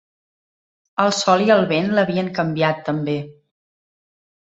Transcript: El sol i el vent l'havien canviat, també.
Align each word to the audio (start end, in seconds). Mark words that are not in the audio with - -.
El 1.03 1.13
sol 1.17 1.45
i 1.49 1.53
el 1.57 1.63
vent 1.73 1.93
l'havien 1.99 2.35
canviat, 2.41 2.83
també. 2.91 3.19